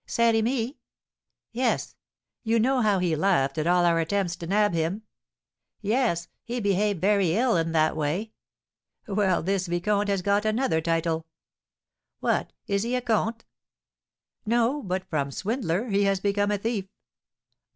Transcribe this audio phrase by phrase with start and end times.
[0.07, 0.79] "Saint Remy?"
[1.51, 1.93] "Yes;
[2.41, 5.03] you know how he laughed at all our attempts to 'nab' him?"
[5.79, 8.31] "Yes; he behaved very ill in that way."
[9.07, 11.27] "Well, this vicomte has got another title."
[12.19, 13.45] "What, is he a comte?"
[14.43, 16.85] "No, but from swindler he has become thief!"